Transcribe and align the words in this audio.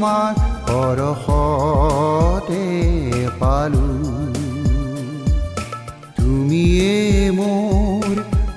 তোমাৰ 0.00 0.32
পৰশতে 0.68 2.66
পালো। 3.40 3.88
তুমিয়ে 6.18 6.96
মোৰ 7.38 8.08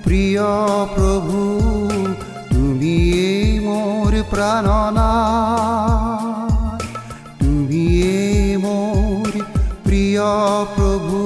প্ৰিয় 0.05 0.47
প্ৰভু 0.95 1.41
তুমিয়ে 2.53 3.27
মোৰ 3.65 4.13
প্ৰাণনা 4.31 5.11
তুমিয়ে 7.41 8.15
মোৰ 8.65 9.31
প্ৰিয় 9.85 10.27
প্ৰভু 10.75 11.21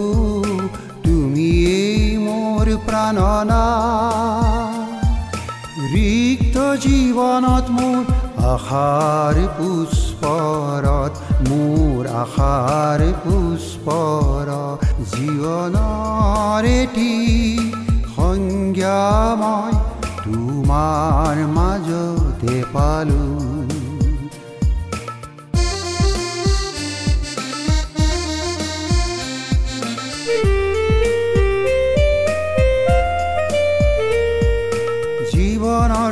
তুমিয়ে 1.05 1.81
মোৰ 2.25 2.67
প্ৰাণনা 2.89 3.63
ৰিক্ত 5.93 6.55
জীৱনত 6.83 7.65
মোৰ 7.77 8.01
আশাৰ 8.53 9.37
পুচ 9.57 9.96
স্তৰত 10.27 11.43
মোৰ 11.47 12.07
আশাৰ 12.13 13.01
পুষ্পৰ 13.19 14.49
জীৱনৰ 15.11 16.67
এটি 16.71 17.13
সংজ্ঞা 18.15 18.99
মই 19.41 19.73
তোমাৰ 20.23 21.43
মাজতে 21.55 22.57
পালোঁ 22.73 23.35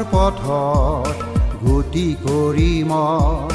পথত 0.08 1.18
গতি 1.64 2.08
কৰি 2.24 2.72
মই 2.84 3.55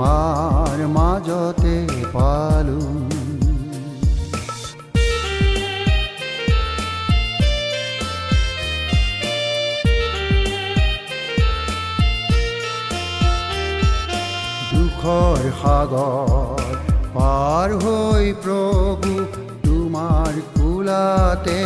তোমাৰ 0.00 0.82
মাজতে 0.92 1.72
পালো 2.12 2.76
দুখৰ 14.70 15.42
সাগৰ 15.60 16.64
পাৰ 17.16 17.76
হৈ 17.84 18.32
প্ৰভু 18.46 19.12
তোমাৰ 19.66 20.40
কোলাতে 20.56 21.60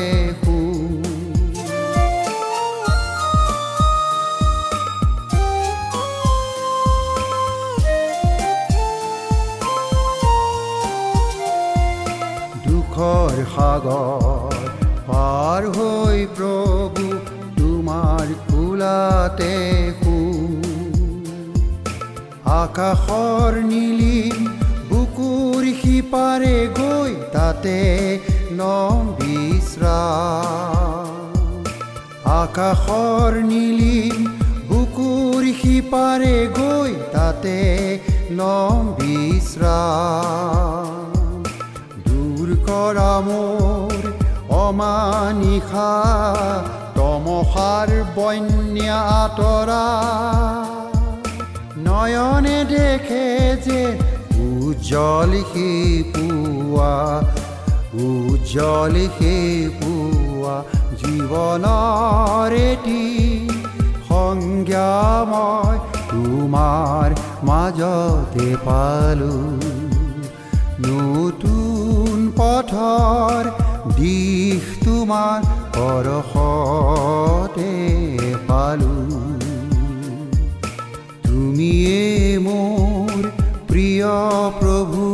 শু 13.75 13.81
দুখৰ 13.83 13.85
সাগৰ 13.85 14.55
পাৰ 15.07 15.65
হৈ 15.77 16.27
প্ৰভু 16.27 17.05
তোমাৰ 17.57 18.27
কোলাতে 18.51 19.57
শু 20.03 20.19
আকাশৰ 22.45 23.63
নীলিম 23.63 24.47
বুকুৰ 24.91 25.73
সিপাৰে 25.83 26.57
গৈ 26.79 27.13
তাতে 27.33 27.79
বিশ্ৰাম 29.19 31.09
আকাশৰ 32.25 33.43
নীলিম 33.43 34.27
বুকুৰ 34.69 35.53
সিপাৰে 35.63 36.49
গৈ 36.49 36.93
তাতে 37.13 37.59
নম 38.31 38.95
বিশ্ৰাম 38.99 41.14
দূৰ 42.65 42.71
কৰা 42.71 43.13
মোৰ 43.27 43.93
অমানিশা 44.57 45.93
তমসাৰ 46.97 47.91
বন্যা 48.17 48.99
আঁতৰা 49.21 49.87
নয়নে 51.87 52.59
দেখে 52.73 53.27
যে 53.67 53.81
উজ্জ্বল 54.49 55.33
সি 55.53 55.69
পুৱা 56.15 56.95
উজ্জ্বল 58.07 58.95
সি 59.17 59.37
পুৱা 59.81 60.55
জীৱনৰ 61.01 62.53
এটি 62.71 63.05
সংজ্ঞা 64.09 64.93
মই 65.33 65.77
তোমাৰ 66.11 67.09
মাজতে 67.49 68.49
পালো। 68.67 69.35
নতুন 70.87 71.54
পথৰ 72.55 73.47
দিশ 73.97 74.67
তোমাৰ 74.83 75.47
পৰশতে 75.77 77.71
পালোঁ। 78.49 79.23
তুমিয়ে 81.25 82.05
মোৰ 82.47 83.17
প্ৰিয় 83.71 84.13
প্ৰভু 84.61 85.09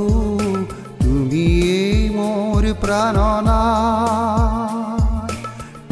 তুমিয়ে 1.04 1.81
মোৰ 2.19 2.62
প্ৰাণনা। 2.82 3.62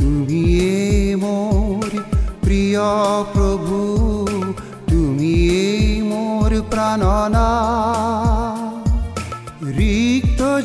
তুমিয়ে 0.01 1.17
মোৰ 1.25 1.89
প্ৰিয় 2.45 2.87
প্ৰভু 3.33 3.81
তুমিয়ে 4.91 5.65
মোৰ 6.13 6.51
প্ৰাণনা। 6.75 7.49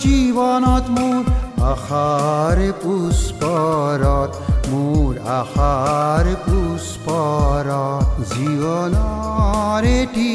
জীৱনত 0.03 0.85
মোৰ 0.95 1.27
আশাৰ 1.65 2.59
পুষ্পৰত 2.79 4.31
মোৰ 4.71 5.19
আশাৰ 5.35 6.29
পুষ্পৰত 6.45 8.25
জীৱনৰ 8.31 9.87
এটি 9.91 10.33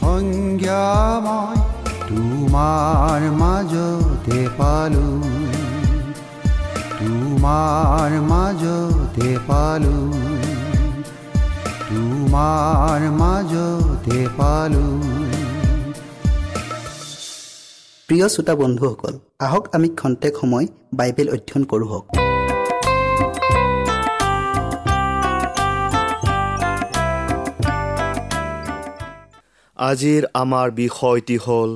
সংজ্ঞা 0.00 0.84
মই 1.26 1.56
তোমাৰ 2.08 3.24
মাজতে 3.38 4.42
পালো 4.58 5.08
তোমাৰ 6.98 8.18
মাজতে 8.28 9.30
পালো 9.48 9.98
তোমাৰ 11.88 13.08
মাজতে 13.16 14.20
পালো 14.36 14.86
প্ৰিয় 18.08 18.28
শ্ৰোতা 18.28 18.54
বন্ধুসকল 18.54 19.14
আহক 19.40 19.64
আমি 19.74 19.88
খন্তেক 19.88 20.34
সময় 20.40 20.66
বাইবেল 20.94 21.28
অধ্যয়ন 21.28 21.64
কৰোঁ 21.64 21.88
হওক। 21.88 22.04
আজিৰ 29.76 30.22
আমাৰ 30.34 30.66
বিষয়টি 30.70 31.36
হ'ল 31.36 31.70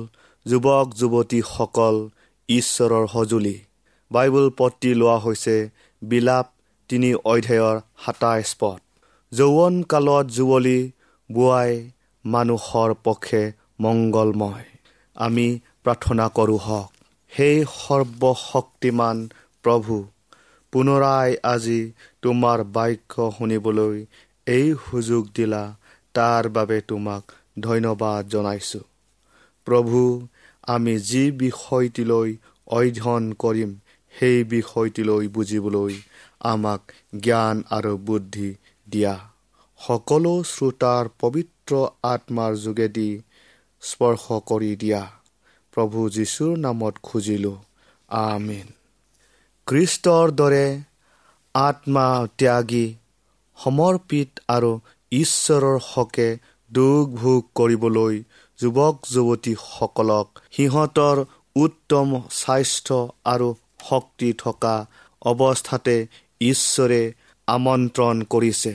যুৱক 0.45 0.87
যুৱতীসকল 0.99 1.95
ঈশ্বৰৰ 2.49 3.05
সঁজুলি। 3.07 3.57
বাইবল 4.11 4.45
পত্ৰি 4.57 4.91
লোৱা 4.93 5.17
হৈছে 5.17 5.57
বিলাপ 6.01 6.47
তিনি 6.89 7.09
অধ্যায়ৰ 7.13 7.75
সাতাইছ 8.05 8.49
পদ। 8.59 8.79
যৌৱন 9.31 9.75
কালত 9.83 10.25
যুৱলী 10.37 10.79
বোৱাই 11.29 11.71
মানুহৰ 12.25 12.89
পক্ষে 13.03 13.51
মংগলময়। 13.79 14.65
আমি 15.15 15.47
প্ৰাৰ্থনা 15.85 16.25
কৰোঁ 16.27 16.57
হওক। 16.57 16.89
সেই 17.31 17.57
সৰ্বশক্তিমান 17.75 19.17
প্ৰভু 19.65 19.95
পুনৰাই 20.73 21.29
আজি 21.43 21.81
তোমাৰ 22.21 22.63
বাক্য 22.63 23.13
শুনিবলৈ 23.37 23.95
এই 24.47 24.67
সুযোগ 24.85 25.23
দিলা 25.35 25.63
তাৰ 26.15 26.49
বাবে 26.49 26.77
তোমাক 26.81 27.23
ধন্যবাদ 27.59 28.21
জনাইছোঁ। 28.27 28.83
প্ৰভু 29.67 29.99
আমি 30.67 30.93
যি 30.99 31.23
বিষয়টিলৈ 31.31 32.29
অধ্যয়ন 32.67 33.25
কৰিম 33.33 33.71
সেই 34.13 34.43
বিষয়টিলৈ 34.43 35.27
বুজিবলৈ 35.27 35.93
আমাক 36.39 36.81
জ্ঞান 37.19 37.63
আৰু 37.69 37.93
বুদ্ধি 37.97 38.49
দিয়া। 38.87 39.15
সকলো 39.79 40.33
শ্ৰোতাৰ 40.43 41.05
পবিত্ৰ 41.19 41.73
আত্মাৰ 42.03 42.53
যোগেদি 42.55 43.09
স্পৰ্শ 43.81 44.39
কৰি 44.45 44.75
দিয়া। 44.75 45.03
প্ৰভু 45.73 46.09
যীশুৰ 46.09 46.57
নামত 46.57 46.95
খুজিলোঁ। 47.03 47.57
আমিন। 48.09 48.67
খ্ৰীষ্টৰ 49.67 50.31
দৰে 50.31 50.65
আত্মা 51.55 52.07
ত্যাগী 52.37 52.87
সমৰ্পিত 53.57 54.29
আৰু 54.47 54.71
ঈশ্বৰৰ 55.11 55.77
হকে 55.83 56.29
দুখ 56.71 57.09
ভোগ 57.09 57.41
কৰিবলৈ 57.55 58.15
যুৱক 58.59 58.95
যুৱতীসকলক 59.13 60.27
সিহঁতৰ 60.51 61.17
উত্তম 61.55 62.07
স্বাস্থ্য 62.31 62.97
আৰু 63.25 63.49
শক্তি 63.89 64.33
থকা 64.33 64.75
অৱস্থাতে 65.21 65.97
ঈশ্বৰে 66.41 67.01
আমন্ত্ৰণ 67.47 68.21
কৰিছে। 68.29 68.73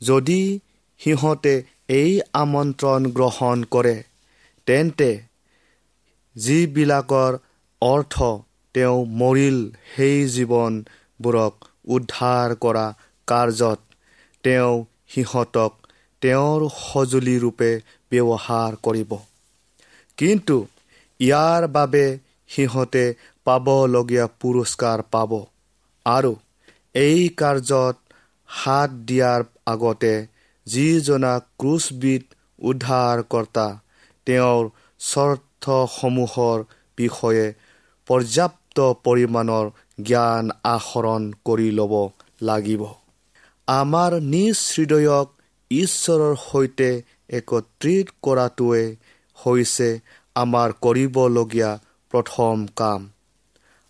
যদি 0.00 0.60
সিহঁতে 0.98 1.54
এই 1.88 2.20
আমন্ত্ৰণ 2.32 3.06
গ্ৰহণ 3.10 3.64
কৰে 3.64 3.96
তেন্তে 4.66 5.10
যিবিলাকৰ 6.36 7.32
অৰ্থ 7.82 8.16
তেওঁ 8.74 8.98
মৰিল 9.20 9.58
সেই 9.94 10.18
জীৱনবোৰক 10.28 11.54
উদ্ধাৰ 11.88 12.54
কৰা 12.56 12.86
কাৰ্যত 13.28 13.80
তেওঁ 14.44 14.74
সিহঁতক 15.08 15.72
তেওঁৰ 16.22 16.60
সঁজুলি 16.78 17.36
ৰূপে 17.38 17.70
ব্যৱহাৰ 18.12 18.72
কৰিব। 18.82 19.12
কিন্তু 20.18 20.56
ইয়াৰ 21.20 21.62
বাবে 21.68 22.04
সিহঁতে 22.50 23.04
পাবলগীয়া 23.46 24.26
পুৰস্কাৰ 24.40 25.02
পাব 25.10 25.32
আৰু 26.06 26.32
এই 26.94 27.20
কাৰ্যত 27.40 27.96
হাত 28.48 28.90
দিয়াৰ 29.08 29.40
আগতে 29.66 30.14
যিজনা 30.66 31.32
ক্ৰুচবিধ 31.58 32.22
উদ্ধাৰকৰ্তা 32.58 33.66
তেওঁৰ 34.26 34.64
স্বাৰ্থসমূহৰ 35.64 36.64
বিষয়ে 36.98 37.46
পৰ্যাপ্ত 38.08 38.78
পৰিমাণৰ 39.04 39.70
জ্ঞান 40.00 40.50
আহৰণ 40.64 41.32
কৰি 41.44 41.70
ল'ব 41.70 41.94
লাগিব। 42.42 42.82
আমাৰ 43.68 44.12
নিজ 44.26 44.58
হৃদয়ক 44.74 45.28
ঈশ্বৰৰ 45.70 46.34
সৈতে 46.42 46.90
একত্ৰিত 47.30 48.06
কৰাটোৱে 48.22 48.84
হৈছে 49.38 49.88
আমাৰ 50.36 50.74
কৰিবলগীয়া 50.80 51.70
প্ৰথম 52.12 52.66
কাম। 52.76 53.08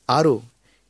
আৰু 0.08 0.34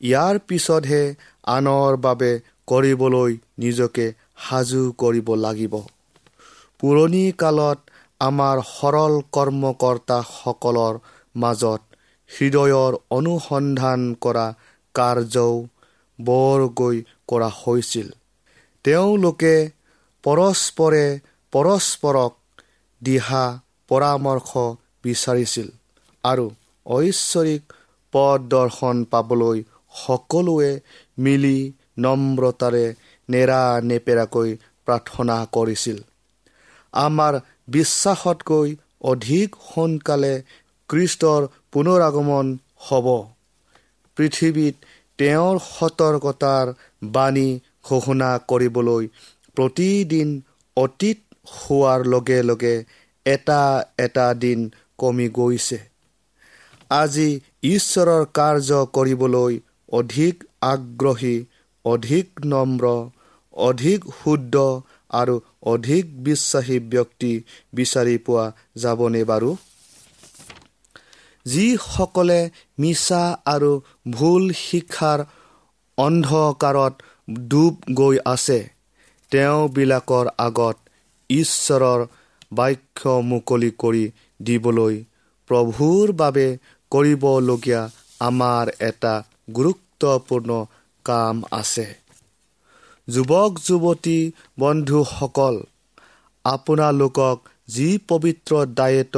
ইয়াৰ 0.00 0.38
পিছতহে 0.48 1.02
আনৰ 1.46 1.96
বাবে 1.96 2.30
কৰিবলৈ 2.66 3.36
নিজকে 3.58 4.06
সাজু 4.44 4.82
কৰিব 4.98 5.34
লাগিব। 5.36 5.74
পুৰণি 6.80 7.24
কালত 7.38 7.83
আমাৰ 8.24 8.56
সৰল 8.68 9.14
কৰ্মকৰ্তাসকলৰ 9.36 10.94
মাজত 11.34 11.80
হৃদয়ৰ 12.30 12.92
অনুসন্ধান 13.10 14.00
কৰা 14.24 14.46
কাৰ্যও 14.94 15.54
বৰকৈ 16.18 16.96
কৰা 17.28 17.50
হৈছিল। 17.60 18.08
তেওঁলোকে 18.84 19.54
পৰস্পৰে 20.24 21.06
পৰস্পৰক 21.52 22.32
দিহা 23.02 23.44
পৰামৰ্শ 23.90 24.50
বিচাৰিছিল 25.04 25.68
আৰু 26.24 26.46
ঐশ্বৰিক 26.86 27.62
পদ 28.14 28.38
দৰ্শন 28.48 28.96
পাবলৈ 29.12 29.58
সকলোৱে 29.94 30.72
মিলি 31.18 31.58
নম্ৰতাৰে 32.04 32.86
নেৰা 33.28 33.62
নেপেৰাকৈ 33.90 34.50
প্ৰাৰ্থনা 34.86 35.36
কৰিছিল। 35.56 35.98
আমাৰ 36.94 37.34
বিশ্বাসতকৈ 37.68 38.74
অধিক 39.04 39.56
সোনকালে 39.68 40.34
কৃষ্টৰ 40.90 41.46
পুনৰাগমন 41.72 42.46
হ'ব। 42.86 43.06
পৃথিৱীত 44.16 44.74
তেওঁৰ 45.18 45.56
সতৰ্কতাৰ 45.66 46.66
বাণী 47.12 47.48
ঘোষণা 47.84 48.30
কৰিবলৈ 48.48 49.08
প্ৰতিদিন 49.56 50.28
অতীত 50.76 51.18
হোৱাৰ 51.56 52.06
লগে 52.06 52.38
লগে 52.42 52.76
এটা 53.26 53.60
এটা 53.98 54.26
দিন 54.34 54.64
কমি 54.98 55.28
গৈছে। 55.34 55.78
আজি 56.90 57.28
ঈশ্বৰৰ 57.66 58.24
কাৰ্য 58.34 58.80
কৰিবলৈ 58.96 59.60
অধিক 59.92 60.44
আগ্ৰহী 60.62 61.36
অধিক 61.84 62.26
নম্ৰ 62.46 62.84
অধিক 63.54 64.00
শুদ্ধ 64.18 64.54
আৰু 65.14 65.34
অধিক 65.66 66.04
বিশ্বাসী 66.22 66.78
ব্যক্তি 66.88 67.32
বিচাৰি 67.72 68.16
পোৱা 68.18 68.44
যাবনে 68.76 69.22
বাৰু? 69.24 69.50
যিসকলে 71.46 72.40
মিছা 72.78 73.22
আৰু 73.46 73.72
ভুল 74.10 74.44
শিক্ষাৰ 74.58 75.20
অন্ধকাৰত 75.98 76.94
ডুব 77.48 77.74
গৈ 77.94 78.16
আছে 78.26 78.60
তেওঁবিলাকৰ 79.32 80.26
আগত 80.38 80.76
ঈশ্বৰৰ 81.30 82.00
বাক্য 82.52 83.14
মুকলি 83.24 83.70
কৰি 83.78 84.04
দিবলৈ 84.40 84.96
প্ৰভুৰ 85.50 86.12
বাবে 86.16 86.46
কৰিবলগীয়া 86.92 87.82
আমাৰ 88.20 88.72
এটা 88.80 89.14
গুৰুত্বপূৰ্ণ 89.56 90.50
কাম 91.06 91.42
আছে। 91.52 91.86
যুৱক 93.08 93.52
যুৱতী 93.66 94.18
বন্ধুসকল 94.58 95.56
আপোনালোকক 96.44 97.36
যি 97.68 97.88
পবিত্ৰ 98.08 98.52
দায়িত্ব 98.74 99.16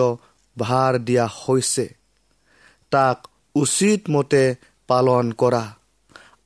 ভাৰ 0.57 0.93
দিয়া 0.99 1.27
হৈছে 1.37 1.87
তাক 2.93 3.19
উচিতমতে 3.55 4.45
পালন 4.89 5.27
কৰা। 5.33 5.65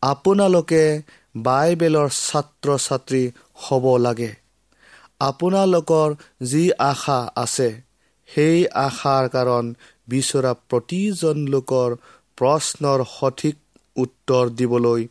আপোনালোকে 0.03 0.85
বাইবেলৰ 1.37 2.09
ছাত্ৰ 2.19 2.69
ছাত্ৰী 2.79 3.23
হ'ব 3.63 3.85
লাগে। 3.97 4.33
আপোনালোকৰ 5.21 6.09
যি 6.43 6.65
আশা 6.83 7.19
আছে 7.37 7.69
সেই 8.29 8.59
আশাৰ 8.81 9.25
কাৰণ 9.29 9.65
বিচৰা 10.09 10.53
প্ৰতিজন 10.69 11.37
লোকৰ 11.49 11.91
প্ৰশ্নৰ 12.39 13.01
সঠিক 13.17 13.57
উত্তৰ 13.97 14.45
দিবলৈ 14.51 15.03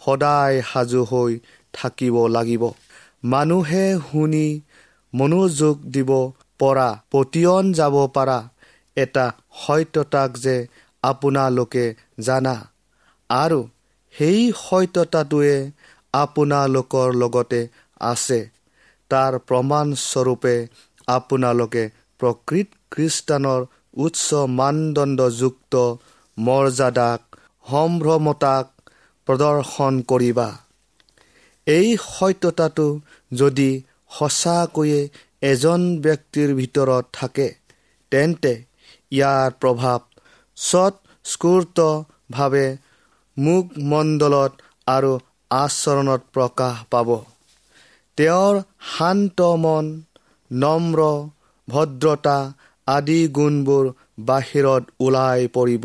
সদায় 0.00 0.56
সাজু 0.62 1.02
হৈ 1.04 1.32
থাকিব 1.78 2.16
লাগিব। 2.26 2.62
মানুহে 3.24 3.84
শুনি 4.06 4.46
মনোযোগ 5.12 5.76
দিব 5.94 6.10
পৰা 6.60 6.88
পতিয়ন 7.12 7.64
যাব 7.72 7.96
পাৰা। 8.14 8.38
এটা 8.96 9.26
সত্যতাক 9.60 10.30
যে 10.44 10.56
আপোনালোকে 11.02 11.84
জানা। 12.20 12.54
আৰু 13.30 13.60
সেই 14.14 14.40
সত্যতাটোৱে 14.60 15.56
আপোনালোকৰ 16.14 17.08
লগতে 17.22 17.60
আছে। 18.00 18.38
তাৰ 19.10 19.32
প্ৰমাণস্বৰূপে 19.48 20.54
আপোনালোকে 21.08 21.84
প্ৰকৃত 22.20 22.68
খ্ৰীষ্টানৰ 22.90 23.60
উচ্চ 23.96 24.28
মানদণ্ডযুক্ত 24.58 25.74
মৰ্যাদাক 26.38 27.20
সম্ভ্ৰমতাক 27.66 28.66
প্ৰদৰ্শন 29.28 29.94
কৰিবা। 30.10 30.48
এই 31.68 31.88
সত্যতাটো 32.06 32.88
যদি 33.32 33.70
সঁচাকৈয়ে 34.10 35.00
এজন 35.42 35.80
ব্যক্তিৰ 36.04 36.48
ভিতৰত 36.60 37.04
থাকে 37.12 37.48
তেন্তে 38.12 38.52
ইয়াৰ 39.12 39.48
প্ৰভাৱ 39.60 40.00
স্বতঃস্ফূৰ্তভাৱে 40.56 41.86
মুখমণ্ডলত 43.36 44.52
আৰু 44.86 45.12
আচৰণত 45.50 46.22
প্ৰকাশ 46.34 46.74
পাব। 46.90 47.08
তেওঁৰ 48.18 48.54
শান্ত 48.88 49.38
মন 49.64 49.84
নম্ৰ 50.50 51.00
ভদ্ৰতা 51.68 52.38
আদি 52.86 53.20
গুণবোৰ 53.36 53.84
বাহিৰত 54.28 54.82
ওলাই 55.00 55.40
পৰিব। 55.56 55.84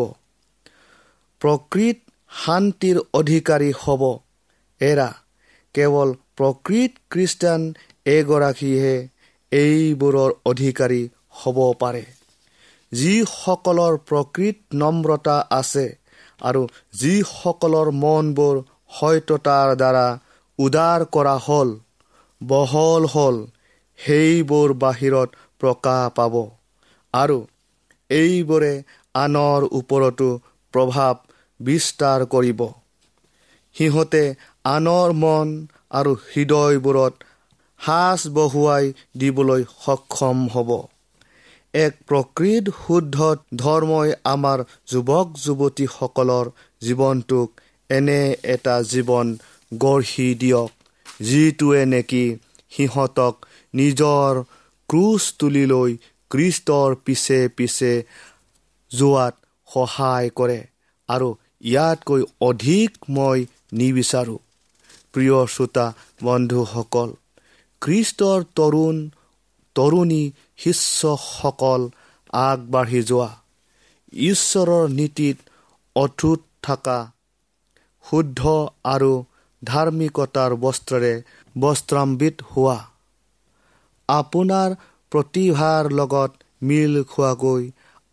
প্ৰকৃত 1.42 1.98
শান্তিৰ 2.38 2.98
অধিকাৰী 3.14 3.70
হ'ব 3.82 4.02
এৰা। 4.82 5.10
কেৱল 5.76 6.10
প্ৰকৃত 6.38 6.92
খ্ৰীষ্টান 7.12 7.62
এগৰাকীহে 8.08 8.96
এইবোৰৰ 9.52 10.32
অধিকাৰী 10.46 11.02
হ'ব 11.40 11.58
পাৰে। 11.80 12.04
যিসকলৰ 12.92 13.98
প্ৰকৃত 14.10 14.58
নম্ৰতা 14.76 15.38
আছে 15.52 15.86
আৰু 16.42 16.62
যিসকলৰ 17.00 17.92
মনবোৰ 18.02 18.62
সত্যতাৰ 18.92 19.70
দ্বাৰা 19.76 20.08
উদাৰ 20.60 21.06
কৰা 21.12 21.36
হ'ল 21.46 21.70
বহল 22.42 23.04
হ'ল 23.14 23.38
সেইবোৰ 24.00 24.74
বাহিৰত 24.78 25.30
প্ৰকাশ 25.60 26.14
পাব 26.16 26.36
আৰু 27.14 27.38
এইবোৰে 28.10 28.74
আনৰ 29.16 29.68
ওপৰতো 29.72 30.30
প্ৰভাৱ 30.74 31.14
বিস্তাৰ 31.60 32.26
কৰিব। 32.26 32.62
সিহঁতে 33.76 34.24
আনৰ 34.70 35.10
মন 35.18 35.48
আৰু 35.98 36.12
হৃদয়বোৰত 36.26 37.14
সাজ 37.80 38.20
বহুৱাই 38.34 38.86
দিবলৈ 39.20 39.62
সক্ষম 39.76 40.38
হ'ব। 40.54 40.70
এক 41.74 41.94
প্ৰকৃত 42.04 42.74
শুদ্ধ 42.78 43.18
ধৰ্মই 43.58 44.10
আমাৰ 44.26 44.64
যুৱক 44.88 45.28
যুৱতীসকলৰ 45.40 46.52
জীৱনটোক 46.82 47.64
এনে 47.90 48.22
এটা 48.54 48.76
জীৱন 48.92 49.28
গঢ়ি 49.72 50.28
দিয়ক 50.36 50.72
যিটোৱে 51.24 51.82
নেকি 51.88 52.26
সিহঁতক 52.72 53.36
নিজৰ 53.74 54.42
ক্ৰুচ 54.90 55.24
তুলি 55.40 55.66
লৈ 55.68 55.92
কৃষ্টৰ 56.32 56.96
পিছে 57.06 57.40
পিছে 57.58 57.92
যোৱাত 58.92 59.36
সহায় 59.68 60.30
কৰে। 60.36 60.60
আৰু 61.10 61.30
ইয়াতকৈ 61.64 62.22
অধিক 62.42 62.92
মই 63.10 63.40
নিবিচাৰোঁ। 63.74 64.40
প্ৰিয় 65.14 65.38
শ্ৰোতা 65.48 65.86
বন্ধুসকল 66.24 67.10
খ্ৰীষ্টৰ 67.82 68.40
তৰুণ 68.56 68.96
তৰুণী 69.76 70.24
শিষ্যসকল 70.58 71.82
আগবাঢ়ি 72.34 73.02
যোৱা। 73.04 73.30
ঈশ্বৰৰ 74.24 74.86
নীতিত 74.90 75.38
অটুট 75.96 76.42
থকা 76.64 77.00
শুদ্ধ 78.06 78.42
আৰু 78.86 79.14
ধাৰ্মিকতাৰ 79.62 80.52
বস্ত্ৰৰে 80.56 81.14
বস্ত্ৰাম্বিত 81.56 82.36
হোৱা। 82.52 82.80
আপোনাৰ 84.10 84.70
প্ৰতিভাৰ 85.12 85.90
লগত 85.92 86.32
মিল 86.62 86.94
খোৱাকৈ 87.04 87.64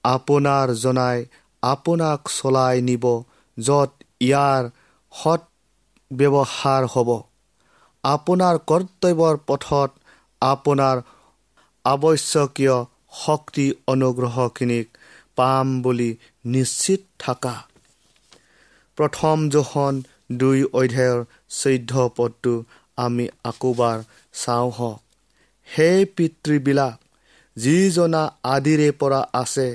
আপোনাৰ 0.04 0.74
জনাই 0.74 1.18
আপোনাক 1.62 2.20
চলাই 2.28 2.76
নিব 2.80 3.04
য'ত 3.58 3.90
ইয়াৰ 4.20 4.62
সৎ 5.12 5.42
ব্যৱহাৰ 6.10 6.82
হ'ব। 6.92 7.10
আপোনাৰ 8.04 8.54
কৰ্তব্যৰ 8.66 9.36
পথত 9.46 9.90
আপোনাৰ 10.42 10.96
আৱশ্যকীয় 11.84 12.76
শক্তি 13.16 13.66
অনুগ্ৰহখিনিক 13.86 14.86
পাম 15.36 15.66
বুলি 15.82 16.10
নিশ্চিত 16.44 17.00
থাকা। 17.18 17.54
প্ৰথম 18.98 19.36
জোখন 19.48 19.94
দুই 20.32 20.58
অধ্যায়ৰ 20.72 21.20
চৈধ্য 21.50 21.92
পদটো 22.16 22.54
আমি 22.98 23.26
আকোবাৰ 23.44 23.98
চাওঁ 24.34 24.70
হওক 24.70 24.98
সেই 25.68 26.00
পিতৃবিলাক 26.16 26.96
যিজনা 27.56 28.22
আদিৰে 28.44 28.90
পৰা 29.00 29.20
আছে 29.34 29.68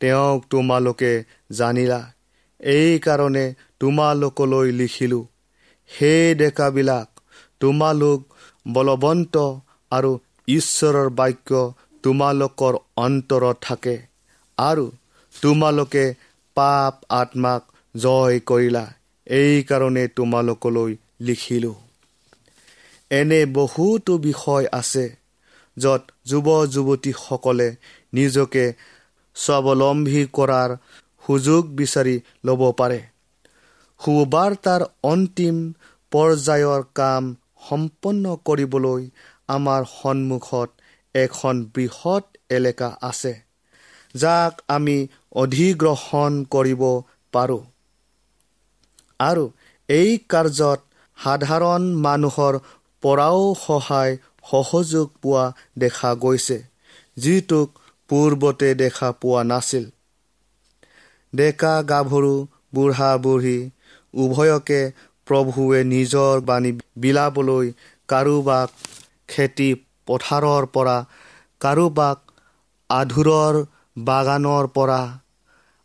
তেওঁক 0.00 0.40
তোমালোকে 0.50 1.12
জানিলা। 1.52 2.00
এইকাৰণে 2.60 3.44
তোমালোকলৈ 3.80 4.68
লিখিলোঁ 4.72 5.24
সেই 5.98 6.34
ডেকাবিলাক 6.34 7.08
তোমালোক 7.60 8.20
বলৱন্ত 8.72 9.34
আৰু 9.92 10.10
ঈশ্বৰৰ 10.48 11.08
বাক্য 11.10 11.50
তোমালোকৰ 12.04 12.74
অন্তৰত 12.96 13.56
থাকে 13.60 13.96
আৰু 14.58 14.86
তোমালোকে 15.42 16.04
পাপ 16.56 16.94
আত্মাক 17.10 17.62
জয় 17.94 18.40
কৰিলা। 18.40 18.84
এইকাৰণে 19.26 20.04
তোমালোকলৈ 20.08 20.92
লিখিলোঁ। 21.20 21.74
এনে 23.10 23.40
বহুতো 23.46 24.12
বিষয় 24.18 24.66
আছে 24.72 25.04
য'ত 25.76 26.02
যুৱ 26.26 26.48
যুৱতীসকলে 26.66 27.68
নিজকে 28.12 28.64
স্বাৱলম্বী 29.36 30.22
কৰাৰ 30.32 30.70
সুযোগ 31.26 31.62
বিচাৰি 31.76 32.16
ল'ব 32.44 32.62
পাৰে। 32.72 33.00
সুবাৰ্তাৰ 34.02 34.82
অন্তিম 35.04 35.58
পৰ্যায়ৰ 36.12 36.84
কাম 36.94 37.28
সম্পন্ন 37.66 38.32
কৰিবলৈ 38.44 39.04
আমাৰ 39.48 39.86
সন্মুখত 39.90 40.68
এখন 41.14 41.62
বৃহৎ 41.72 42.40
এলেকা 42.50 42.90
আছে 43.02 43.34
যাক 44.14 44.64
আমি 44.70 44.96
অধিগ্ৰহণ 45.38 46.40
কৰিব 46.50 46.82
পাৰোঁ। 47.32 47.62
আৰু 49.20 49.44
এই 49.88 50.10
কাৰ্যত 50.28 50.80
সাধাৰণ 51.18 51.86
মানুহৰ 52.02 52.58
পৰাও 53.02 53.44
সহায় 53.58 54.16
সহযোগ 54.46 55.12
পোৱা 55.20 55.44
দেখা 55.78 56.12
গৈছে 56.20 56.58
যিটোক 57.16 57.82
পূৰ্বতে 58.10 58.70
দেখা 58.78 59.10
পোৱা 59.18 59.42
নাছিল। 59.48 59.84
ডেকা 61.32 61.74
গাভৰু 61.88 62.34
বুঢ়া 62.74 63.10
বুঢ়ী 63.18 63.58
উভয়কে 64.14 64.80
প্ৰভুৱে 65.26 65.80
নিজৰ 65.84 66.34
বাণী 66.48 66.72
বিলাবলৈ 66.98 67.66
কাৰোবাক 68.08 68.68
খেতি 69.28 69.68
পথাৰৰ 70.08 70.66
পৰা 70.74 70.96
কাৰোবাক 71.60 72.18
আধুৰৰ 72.90 73.54
বাগানৰ 73.96 74.64
পৰা 74.76 75.00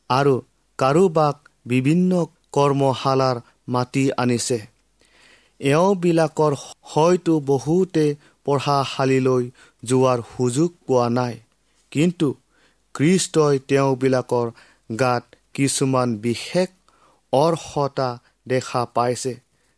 আৰু 0.09 0.33
কাৰোবাক 0.79 1.35
বিভিন্ন 1.65 2.11
কৰ্মশালাৰ 2.53 3.37
মাতি 3.67 4.03
আনিছে। 4.17 4.59
এওঁবিলাকৰ 5.59 6.53
হয়তো 6.91 7.33
বহুতে 7.45 8.05
পঢ়াশালীলৈ 8.45 9.43
যোৱাৰ 9.83 10.19
সুযোগ 10.31 10.69
পোৱা 10.87 11.07
নাই 11.09 11.35
কিন্তু 11.91 12.27
কৃষ্টই 12.95 13.55
তেওঁবিলাকৰ 13.69 14.47
গাত 14.89 15.23
কিছুমান 15.55 16.09
বিশেষ 16.21 16.69
অৰ্হতা 17.33 18.09
দেখা 18.47 18.85
পাইছে 18.93 19.33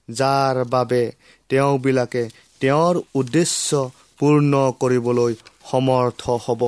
যাৰ 0.10 0.56
বাবে 0.66 1.04
তেওঁবিলাকে 1.50 2.24
তেওঁৰ 2.62 2.96
উদ্দেশ্য 3.16 3.92
পূৰ্ণ 4.20 4.54
কৰিবলৈ 4.80 5.34
সমৰ্থ 5.72 6.22
হ'ব। 6.46 6.62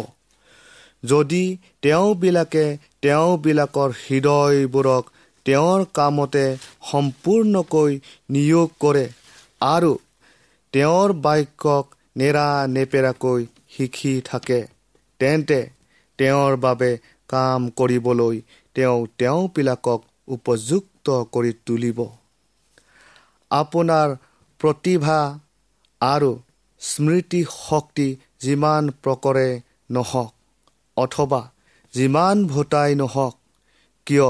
যদি 1.03 1.43
তেওঁবিলাকে 1.81 2.65
তেওঁবিলাকৰ 3.01 3.89
হৃদয়বোৰক 4.03 5.03
তেওঁৰ 5.45 5.85
কামতে 5.93 6.45
সম্পূৰ্ণকৈ 6.91 7.99
নিয়োগ 8.29 8.69
কৰে 8.79 9.05
আৰু 9.61 9.91
তেওঁৰ 10.73 11.13
বাক্যক 11.21 11.85
নেৰা 12.17 12.47
নেপেৰাকৈ 12.67 13.45
শিকি 13.69 14.13
থাকে 14.25 14.59
তেন্তে 15.19 15.59
তেওঁৰ 16.17 16.55
বাবে 16.57 16.91
কাম 17.29 17.69
কৰিবলৈ 17.69 18.41
তেওঁ 18.75 18.99
তেওঁবিলাকক 19.17 20.01
উপযুক্ত 20.31 21.07
কৰি 21.33 21.51
তুলিব। 21.65 21.99
আপোনাৰ 23.51 24.09
প্ৰতিভা 24.59 25.19
আৰু 26.01 26.31
স্মৃতি 26.81 27.41
শক্তি 27.49 28.07
যিমান 28.39 28.83
প্ৰকাৰে 29.03 29.49
নহওক 29.89 30.31
অথবা 30.97 31.41
যিমান 31.93 32.37
ভোটাই 32.47 32.95
নহওক 32.95 33.35
কিয় 34.07 34.29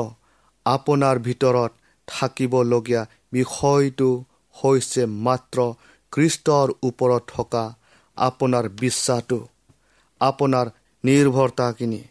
আপোনাৰ 0.66 1.16
ভিতৰত 1.28 1.72
থাকিবলগীয়া 2.08 3.02
বিষয়টো 3.32 4.10
হৈছে 4.56 5.04
মাত্ৰ 5.26 5.58
কৃষ্টৰ 6.14 6.68
ওপৰত 6.84 7.24
থকা 7.36 7.64
আপোনাৰ 8.18 8.66
বিশ্বাসটো 8.82 9.40
আপোনাৰ 10.22 10.66
নিৰ্ভৰতাখিনি। 11.04 12.02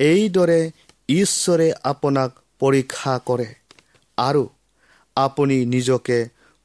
এইদৰে 0.00 0.60
ঈশ্বৰে 1.08 1.68
আপোনাক 1.84 2.30
পৰীক্ষা 2.64 3.14
কৰে 3.26 3.48
আৰু 4.18 4.44
আপুনি 5.16 5.56
নিজকে 5.68 6.18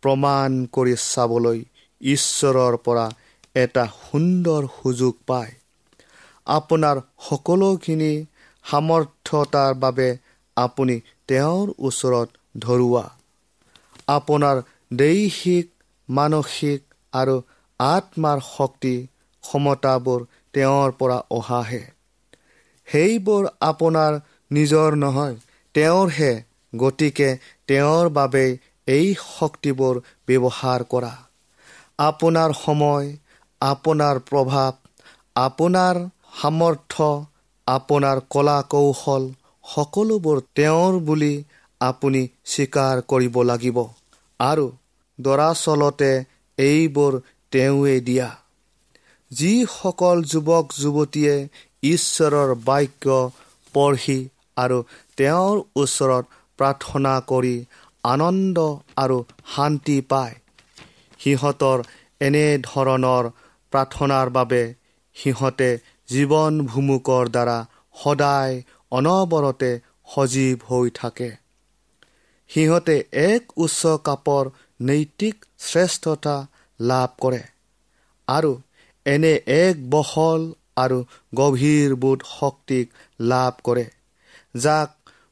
প্ৰমাণ 0.04 0.58
কৰি 0.74 0.96
চাবলৈ 1.04 1.62
ঈশ্বৰৰ 2.02 2.78
পৰা 2.84 3.06
এটা 3.56 3.86
সুন্দৰ 3.96 4.70
সুযোগ 4.76 5.18
পায়। 5.28 5.56
আপোনাৰ 6.48 7.02
সকলোখিনি 7.24 8.12
সামৰ্থ্যতাৰ 8.66 9.78
বাবে 9.80 10.08
আপুনি 10.58 10.96
তেওঁৰ 11.30 11.74
ওচৰত 11.84 12.30
ধৰুৱা। 12.62 13.06
আপোনাৰ 14.10 14.62
দৈহিক 14.98 15.68
মানসিক 16.10 16.82
আৰু 17.14 17.36
আত্মাৰ 17.80 18.44
শক্তি 18.48 18.94
ক্ষমতাবোৰ 19.44 20.26
তেওঁৰ 20.54 20.98
পৰা 20.98 21.18
অহাহে। 21.34 21.82
সেইবোৰ 22.88 23.48
আপোনাৰ 23.66 24.18
নিজৰ 24.52 24.98
নহয় 25.00 25.36
তেওঁৰহে 25.76 26.32
গতিকে 26.74 27.30
তেওঁৰ 27.68 28.10
বাবেই 28.10 28.52
এই 28.88 29.08
শক্তিবোৰ 29.22 29.96
ব্যৱহাৰ 30.28 30.82
কৰা। 30.90 31.14
আপোনাৰ 32.00 32.52
সময় 32.60 33.08
আপোনাৰ 33.62 34.20
প্ৰভাৱ 34.30 34.72
আপোনাৰ 35.36 35.96
সামৰ্থ্য 36.42 37.08
আপোনাৰ 37.68 38.18
কলা 38.30 38.58
কৌশল 38.70 39.24
সকলোবোৰ 39.64 40.38
তেওঁৰ 40.56 40.94
বুলি 41.04 41.34
আপুনি 41.82 42.22
স্বীকাৰ 42.46 43.02
কৰিব 43.08 43.36
লাগিব 43.44 43.78
আৰু 44.40 44.66
দৰাচলতে 45.20 46.12
এইবোৰ 46.58 47.14
তেওঁৱে 47.52 47.96
দিয়া। 48.00 48.30
যিসকল 49.32 50.18
যুৱক 50.24 50.66
যুৱতীয়ে 50.78 51.36
ঈশ্বৰৰ 51.84 52.50
বাক্য 52.66 53.06
পঢ়ি 53.74 54.20
আৰু 54.58 54.78
তেওঁৰ 55.20 55.58
ওচৰত 55.76 56.26
প্ৰাৰ্থনা 56.60 57.14
কৰি 57.32 57.56
আনন্দ 58.04 58.58
আৰু 58.98 59.18
শান্তি 59.56 59.98
পায়। 60.12 60.36
সিহঁতৰ 61.20 61.84
এনেধৰণৰ 62.22 63.30
প্ৰাৰ্থনাৰ 63.74 64.30
বাবে 64.30 64.62
সিহঁতে 65.16 65.70
জীৱন 66.10 66.62
ভুমুকৰ 66.66 67.26
দ্বাৰা 67.30 67.58
সদায় 67.96 68.56
অনবৰতে 68.92 69.72
সজীৱ 70.14 70.66
হৈ 70.70 70.88
থাকে। 70.94 71.30
সিহঁতে 72.50 72.96
এক 73.24 73.44
উচ্চ 73.58 73.82
কাপৰ 74.06 74.50
নৈতিক 74.82 75.36
শ্ৰেষ্ঠতা 75.66 76.38
লাভ 76.80 77.10
কৰে 77.20 77.42
আৰু 78.28 78.52
এনে 79.06 79.34
এক 79.56 79.76
বহল 79.90 80.42
আৰু 80.78 80.98
গভীৰ 81.36 81.96
বোধ 81.96 82.20
শক্তিক 82.30 82.86
লাভ 83.32 83.54
কৰে 83.64 83.86
যাক 84.56 84.90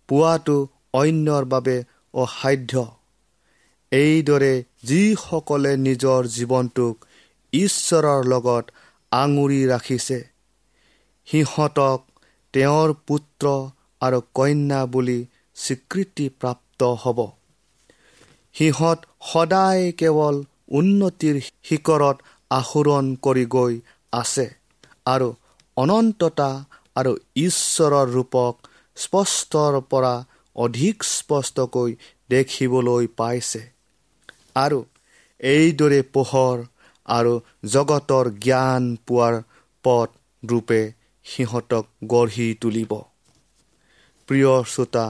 পোৱাটো 0.10 0.58
অন্যৰ 0.93 1.43
বাবে 1.50 1.78
অসাধ্য। 2.17 2.86
এইদৰে 3.91 4.54
যিসকলে 4.84 5.72
নিজৰ 5.82 6.30
জীৱনটোক 6.34 6.96
ঈশ্বৰৰ 7.54 8.22
লগত 8.28 8.65
আঙুৰি 9.12 9.60
ৰাখিছে 9.67 10.20
সিহঁতক 11.28 12.00
তেওঁৰ 12.54 12.93
পুত্ৰ 13.08 13.54
আৰু 14.02 14.20
কন্যা 14.34 14.82
বুলি 14.91 15.20
স্বীকৃতিপ্ৰাপ্ত 15.56 16.82
হ'ব। 17.04 17.20
সিহঁত 18.56 19.00
সদায় 19.26 19.84
কেৱল 19.98 20.36
উন্নতিৰ 20.78 21.36
শিখৰত 21.63 22.17
আহৰণ 22.52 23.12
কৰি 23.22 23.46
গৈ 23.50 23.74
আছে 24.13 24.46
আৰু 25.06 25.30
অনন্ততা 25.78 26.50
আৰু 26.96 27.12
ঈশ্বৰৰ 27.41 28.08
ৰূপক 28.13 28.54
স্পষ্টৰ 28.97 29.73
পৰা 29.91 30.13
অধিক 30.55 31.03
স্পষ্টকৈ 31.10 31.91
দেখিবলৈ 32.29 33.03
পাইছে। 33.17 33.62
আৰু 34.55 34.79
এইদৰে 35.39 35.99
পোহৰ 36.13 36.57
আৰু 37.07 37.33
জগতৰ 37.73 38.25
জ্ঞান 38.45 38.83
পোৱাৰ 39.07 39.36
পথ 39.83 40.10
ৰূপে 40.43 40.81
সিহঁতক 41.25 41.86
গঢ়ি 42.07 42.47
তুলিব। 42.62 42.91
প্ৰিয় 44.29 44.53
শ্ৰোতা 44.71 45.05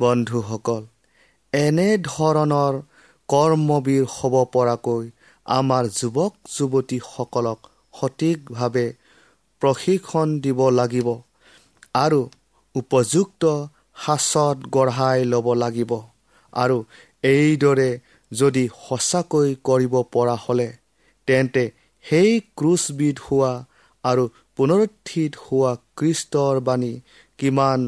বন্ধুসকল 0.00 0.82
এনেধৰণৰ 1.52 2.74
কৰ্মবীৰ 3.28 4.04
হ'ব 4.14 4.34
পৰাকৈ 4.54 5.04
আমাৰ 5.46 5.84
যুৱক 5.98 6.32
যুৱতীসকলক 6.54 7.60
সঠিকভাৱে 7.94 8.86
প্ৰশিক্ষণ 9.62 10.28
দিব 10.40 10.60
লাগিব। 10.70 11.08
আৰু 11.94 12.20
উপযুক্ত 12.74 13.42
সাঁচত 13.96 14.56
গঢ়াই 14.70 15.18
ল'ব 15.24 15.46
লাগিব 15.54 15.92
আৰু 16.52 16.76
এইদৰে 17.24 17.90
যদি 18.32 18.64
সঁচাকৈ 18.78 19.48
কৰিব 19.64 19.94
পৰা 20.12 20.36
হ'লে 20.44 20.68
তেন্তে 21.28 21.64
সেই 22.04 22.30
ক্ৰুচবিধ 22.56 23.16
হোৱা 23.26 23.52
আৰু 24.04 24.24
পুনৰুত্থিত 24.58 25.32
হোৱা 25.44 25.72
কৃষ্টৰ 25.96 26.60
বাণী 26.60 26.92
কিমান 27.38 27.80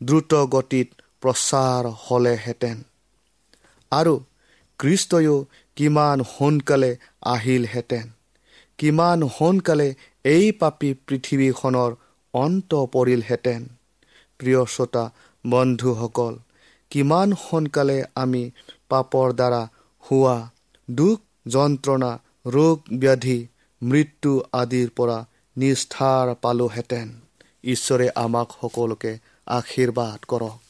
দ্ৰুত 0.00 0.32
গতিত 0.54 0.88
প্ৰচাৰ 1.22 1.84
হ'লেহেঁতেন। 2.04 2.78
আৰু 3.92 4.14
কৃষ্টয়ো 4.80 5.36
কিমান 5.76 6.18
সোনকালে 6.28 6.90
আহিলহেঁতেন 7.26 8.06
কিমান 8.78 9.18
সোনকালে 9.36 9.88
এই 10.24 10.46
পাপী 10.60 10.90
পৃথিৱীখনৰ 11.06 11.90
অন্ত 12.34 12.70
পৰিলহেঁতেন। 12.92 13.60
প্ৰিয় 14.40 14.62
শ্ৰোতা 14.74 15.04
বন্ধুসকল 15.44 16.34
কিমান 16.90 17.28
সোনকালে 17.42 17.98
আমি 18.14 18.42
পাপৰ 18.88 19.28
দ্বাৰা 19.40 19.62
হোৱা 20.04 20.36
দুখ 20.88 21.18
যন্ত্ৰণা 21.54 22.10
ৰোগ 22.46 22.76
ব্যাধি 23.02 23.38
মৃত্যু 23.82 24.32
আদিৰ 24.60 24.88
পৰা 24.96 25.18
নিষ্ঠাৰ 25.56 26.26
পালোহেঁতেন। 26.42 27.08
ঈশ্বৰে 27.64 28.06
আমাক 28.24 28.48
সকলোকে 28.60 29.12
আশীৰ্বাদ 29.50 30.18
কৰক। 30.30 30.69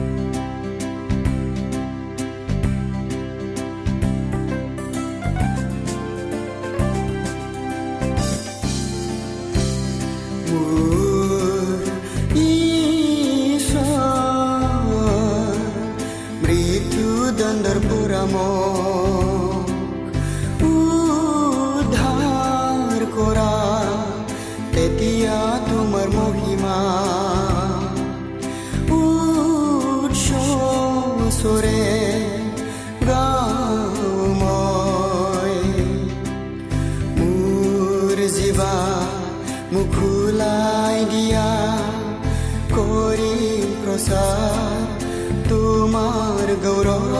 উৎসৰে 31.43 31.77
গাওঁ 33.01 34.25
মোৰ 37.19 38.17
জীৱা 38.35 38.75
মোক 39.73 39.87
খোলাই 39.95 40.97
দিয়া 41.13 41.49
কৰি 42.75 43.33
প্ৰচাৰ 43.81 44.85
তোমাৰ 45.49 46.47
গৌৰৱ 46.65 47.10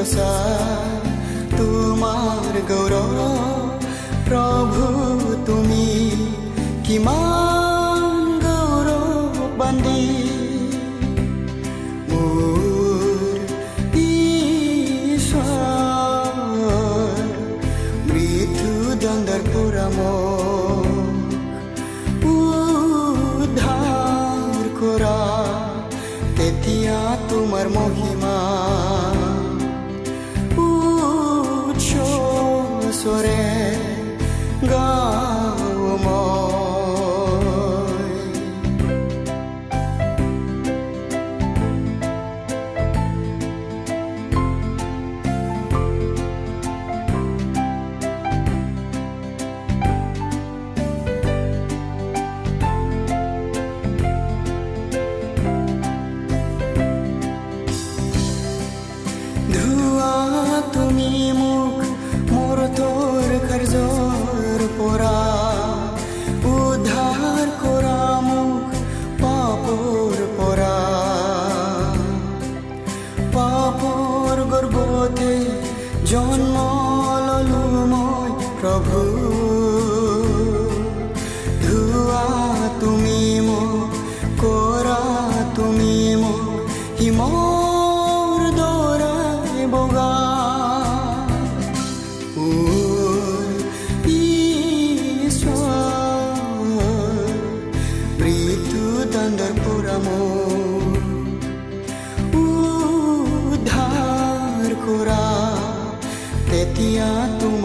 প্ৰচাৰ 0.00 1.00
তোমাৰ 1.50 2.54
গৌৰৱ 2.68 3.18
প্ৰভু 4.28 4.84
তুমি 5.48 5.88
কিমান 6.86 7.19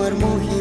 তোমাৰ 0.05 0.54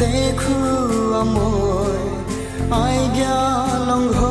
দেখুৱা 0.00 1.22
মই 1.34 2.02
আজ্ঞা 2.80 3.38
লংঘ 3.88 4.29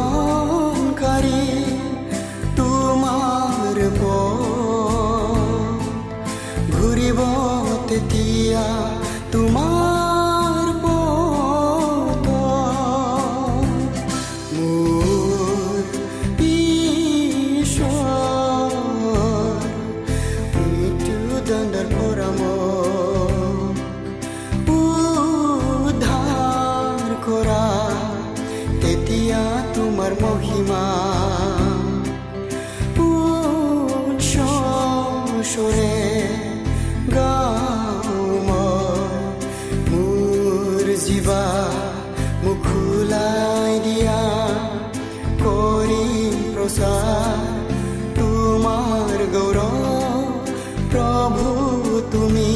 তুমি 52.13 52.49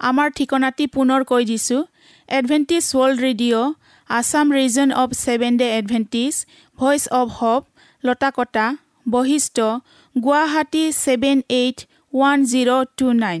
আমাৰ 0.00 0.28
ঠিকনাটি 0.36 0.84
পুনৰ 0.94 1.20
কৈ 1.24 1.42
দিছোঁ। 1.44 1.82
Adventist 2.28 2.84
world 2.92 3.18
radio' 3.26 3.74
Assam 4.10 4.46
region 4.52 4.88
of 5.02 5.10
seven 5.18 5.52
day 5.56 5.68
Adventist 5.78 6.34
voice 6.78 7.02
of 7.12 7.28
hope 7.36 7.62
Latakata 8.04 8.66
Basistha 9.06 9.56
Guwahati 10.16 10.84
seven 10.96 11.38
eight 11.60 11.78
one 12.12 12.38
zero' 12.50 12.74
two 12.98 13.06
nine 13.22 13.40